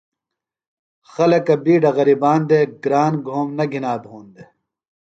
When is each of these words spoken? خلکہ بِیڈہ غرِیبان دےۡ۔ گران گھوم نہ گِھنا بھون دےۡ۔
خلکہ 1.11 1.55
بِیڈہ 1.63 1.91
غرِیبان 1.95 2.41
دےۡ۔ 2.49 2.67
گران 2.83 3.13
گھوم 3.27 3.49
نہ 3.57 3.65
گِھنا 3.71 3.93
بھون 4.03 4.25
دےۡ۔ 4.33 4.49